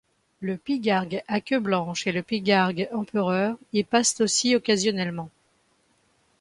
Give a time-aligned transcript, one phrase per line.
[0.39, 5.29] Le pygargue à queue blanche et le pygargue empereur y passent aussi occasionnellement.